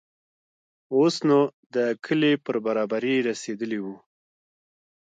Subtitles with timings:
[0.95, 1.39] اوس نو
[1.75, 3.95] د کلي پر برابري رسېدلي وو.